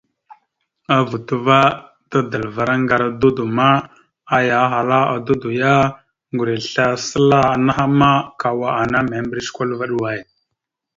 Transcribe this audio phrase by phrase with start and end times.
[0.93, 1.59] A vuto va,
[2.09, 3.69] tadalavara ŋgar a dudo ma,
[4.35, 5.75] aya ahala a dudo ya:
[6.33, 10.19] Ŋgureslesla naha ma, ka wa ana mèmbirec kwal vaɗ way?